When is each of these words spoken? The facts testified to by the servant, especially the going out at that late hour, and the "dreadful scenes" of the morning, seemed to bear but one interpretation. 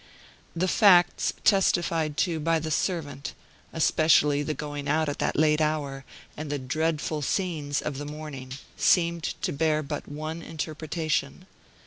The 0.55 0.67
facts 0.67 1.31
testified 1.43 2.17
to 2.25 2.39
by 2.39 2.57
the 2.57 2.71
servant, 2.71 3.35
especially 3.71 4.41
the 4.41 4.55
going 4.55 4.87
out 4.87 5.07
at 5.07 5.19
that 5.19 5.35
late 5.35 5.61
hour, 5.61 6.05
and 6.35 6.49
the 6.51 6.57
"dreadful 6.57 7.21
scenes" 7.21 7.83
of 7.83 7.99
the 7.99 8.05
morning, 8.07 8.53
seemed 8.75 9.21
to 9.43 9.53
bear 9.53 9.83
but 9.83 10.07
one 10.07 10.41
interpretation. 10.41 11.45